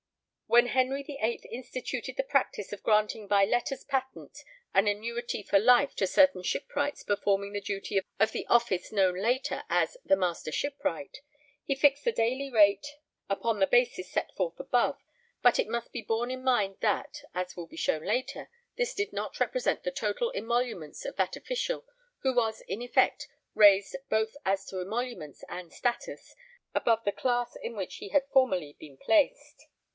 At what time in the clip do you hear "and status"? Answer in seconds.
25.47-26.35